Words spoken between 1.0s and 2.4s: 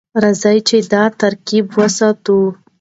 ترکیب وساتو.